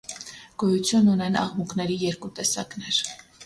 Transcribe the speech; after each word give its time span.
Գոյություն 0.63 1.11
ունեն 1.13 1.39
աղմուկների 1.43 2.01
երկու 2.07 2.35
տեսակներ։ 2.41 3.07